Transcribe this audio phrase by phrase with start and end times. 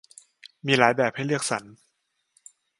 [0.65, 1.63] มีหลายแบบให้เลือกสรร